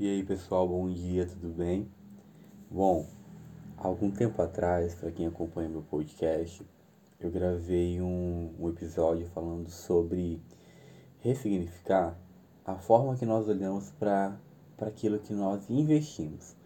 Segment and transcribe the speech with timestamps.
[0.00, 1.86] E aí pessoal, bom dia, tudo bem?
[2.70, 3.06] Bom,
[3.76, 6.66] algum tempo atrás, para quem acompanha meu podcast,
[7.20, 10.40] eu gravei um, um episódio falando sobre
[11.18, 12.16] ressignificar
[12.64, 14.40] a forma que nós olhamos para
[14.80, 16.56] aquilo que nós investimos.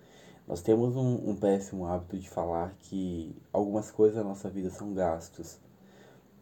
[0.46, 4.95] Nós temos um, um péssimo hábito de falar que algumas coisas da nossa vida são
[4.95, 5.59] gastos.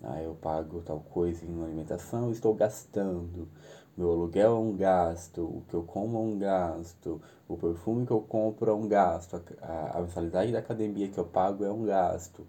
[0.04, 3.48] Ah, eu pago tal coisa em alimentação, estou gastando.
[3.96, 8.12] Meu aluguel é um gasto, o que eu como é um gasto, o perfume que
[8.12, 11.84] eu compro é um gasto, a, a mensalidade da academia que eu pago é um
[11.84, 12.46] gasto,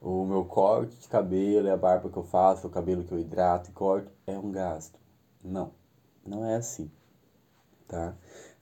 [0.00, 3.70] o meu corte de cabelo, a barba que eu faço, o cabelo que eu hidrato
[3.70, 4.98] e corto é um gasto.
[5.42, 5.72] Não,
[6.26, 6.90] não é assim,
[7.88, 8.14] tá?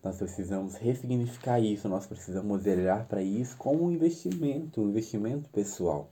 [0.03, 6.11] Nós precisamos ressignificar isso, nós precisamos olhar para isso como um investimento, um investimento pessoal.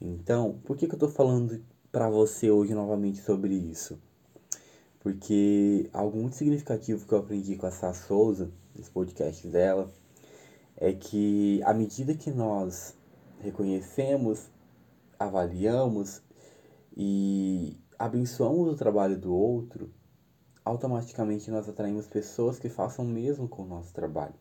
[0.00, 4.00] Então, por que, que eu estou falando para você hoje novamente sobre isso?
[5.00, 9.92] Porque algo muito significativo que eu aprendi com a Sá Souza, nos podcasts dela,
[10.76, 12.94] é que à medida que nós
[13.40, 14.48] reconhecemos,
[15.18, 16.22] avaliamos
[16.96, 19.92] e abençoamos o trabalho do outro,
[20.64, 24.34] automaticamente nós atraímos pessoas que façam o mesmo com o nosso trabalho.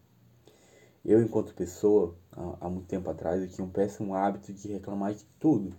[1.09, 2.15] Eu, enquanto pessoa,
[2.61, 5.73] há, muito tempo atrás, eu tinha um péssimo hábito de reclamar de tudo.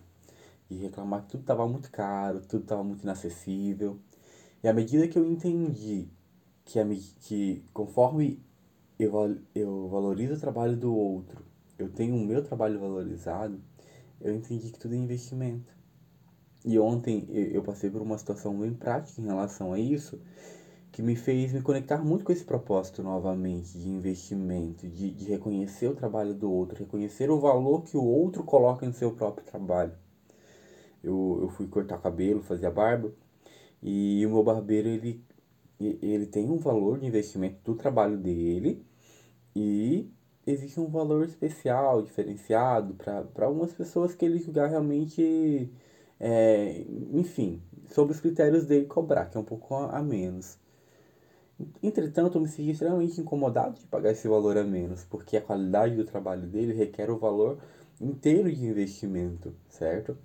[0.69, 3.97] De reclamar que tudo estava muito caro, tudo estava muito inacessível.
[4.61, 6.09] E à medida que eu entendi
[6.65, 6.85] que, a,
[7.21, 8.43] que conforme
[8.99, 9.13] eu,
[9.55, 11.45] eu valorizo o trabalho do outro,
[11.79, 13.63] eu tenho o meu trabalho valorizado,
[14.21, 15.73] eu entendi que tudo é investimento.
[16.65, 20.21] E ontem eu passei por uma situação bem prática em relação a isso,
[20.93, 25.89] que me fez me conectar muito com esse propósito novamente de investimento, de, de reconhecer
[25.89, 29.93] o trabalho do outro, reconhecer o valor que o outro coloca em seu próprio trabalho.
[31.03, 33.13] Eu, eu fui cortar cabelo, fazer a barba,
[33.83, 35.25] e o meu barbeiro ele,
[35.79, 38.85] ele tem um valor de investimento do trabalho dele
[39.55, 40.11] e
[40.47, 45.73] existe um valor especial, diferenciado para algumas pessoas que ele julgar realmente,
[46.19, 50.59] é, enfim, sob os critérios dele cobrar, que é um pouco a, a menos.
[51.83, 55.97] Entretanto, eu me senti extremamente incomodado de pagar esse valor a menos, porque a qualidade
[55.97, 57.59] do trabalho dele requer o valor
[58.01, 60.17] inteiro de investimento, certo?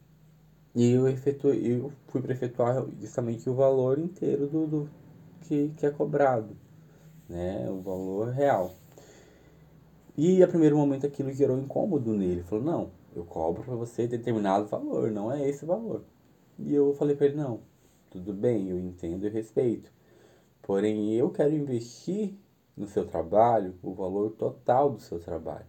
[0.73, 4.89] E eu, efetuei, eu fui para efetuar justamente o valor inteiro do, do
[5.41, 6.55] que, que é cobrado,
[7.29, 7.69] né?
[7.69, 8.73] O valor real.
[10.17, 12.33] E a primeiro momento aquilo gerou incômodo nele.
[12.33, 16.03] Ele falou, não, eu cobro para você determinado valor, não é esse valor.
[16.59, 17.61] E eu falei para ele, não,
[18.09, 19.91] tudo bem, eu entendo e respeito.
[20.65, 22.33] Porém, eu quero investir
[22.75, 25.67] no seu trabalho o valor total do seu trabalho.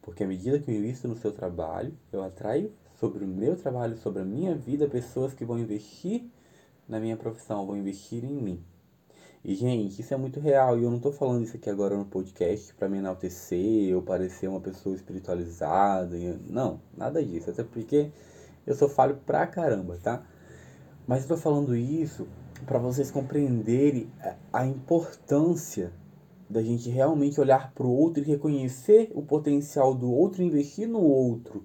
[0.00, 3.98] Porque à medida que eu invisto no seu trabalho, eu atraio sobre o meu trabalho,
[3.98, 6.24] sobre a minha vida, pessoas que vão investir
[6.88, 8.64] na minha profissão, vão investir em mim.
[9.44, 10.78] E, gente, isso é muito real.
[10.78, 14.48] E eu não estou falando isso aqui agora no podcast para me enaltecer ou parecer
[14.48, 16.16] uma pessoa espiritualizada.
[16.48, 17.50] Não, nada disso.
[17.50, 18.10] Até porque
[18.66, 20.24] eu sou falho pra caramba, tá?
[21.06, 22.26] Mas eu falando isso
[22.66, 24.10] para vocês compreenderem
[24.52, 25.92] a importância
[26.48, 30.88] da gente realmente olhar para o outro e reconhecer o potencial do outro e investir
[30.88, 31.64] no outro.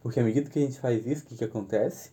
[0.00, 2.12] Porque à medida que a gente faz isso, o que, que acontece?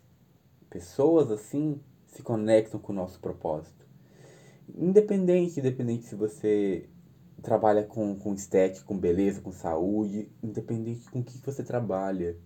[0.69, 3.85] Pessoas assim se conectam com o nosso propósito.
[4.75, 6.89] Independente, independente se você
[7.41, 12.37] trabalha com, com estética, com beleza, com saúde, independente com o que você trabalha.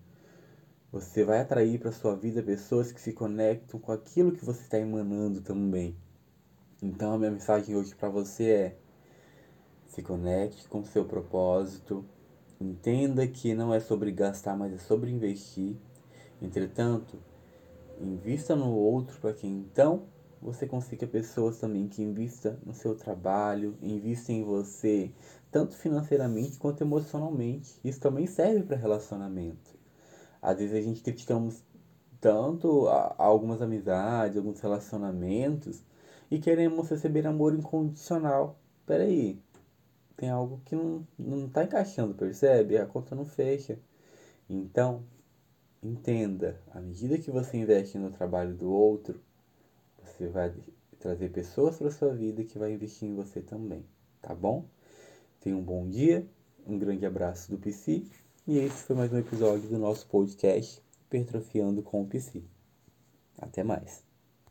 [0.89, 4.79] Você vai atrair para sua vida pessoas que se conectam com aquilo que você está
[4.79, 5.97] emanando também.
[6.81, 8.77] Então a minha mensagem hoje para você é:
[9.85, 12.05] se conecte com seu propósito,
[12.57, 15.75] entenda que não é sobre gastar, mas é sobre investir.
[16.41, 17.19] Entretanto,
[17.99, 20.05] invista no outro para que então
[20.41, 25.11] você consiga pessoas também que invista no seu trabalho, invista em você,
[25.51, 27.77] tanto financeiramente quanto emocionalmente.
[27.83, 29.77] Isso também serve para relacionamento.
[30.41, 31.63] Às vezes a gente criticamos
[32.19, 35.83] tanto a, algumas amizades, alguns relacionamentos
[36.29, 38.59] e queremos receber amor incondicional.
[38.85, 39.39] Peraí,
[40.15, 42.77] tem algo que não, não tá encaixando, percebe?
[42.77, 43.79] A conta não fecha.
[44.49, 45.03] Então,
[45.81, 49.21] entenda, à medida que você investe no trabalho do outro,
[50.03, 50.53] você vai
[50.99, 53.85] trazer pessoas para sua vida que vai investir em você também,
[54.21, 54.65] tá bom?
[55.39, 56.27] Tenha um bom dia,
[56.65, 58.03] um grande abraço do PC
[58.47, 62.41] e esse foi mais um episódio do nosso podcast Hipertrofiando com o PC.
[63.37, 64.06] Até mais.